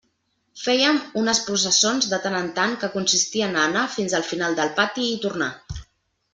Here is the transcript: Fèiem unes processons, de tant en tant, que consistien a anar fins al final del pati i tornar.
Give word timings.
Fèiem 0.61 0.95
unes 1.21 1.41
processons, 1.49 2.07
de 2.15 2.19
tant 2.25 2.39
en 2.39 2.49
tant, 2.57 2.75
que 2.85 2.91
consistien 2.95 3.55
a 3.61 3.69
anar 3.69 3.87
fins 3.99 4.19
al 4.23 4.29
final 4.33 4.61
del 4.63 4.77
pati 4.83 5.07
i 5.15 5.23
tornar. 5.29 5.55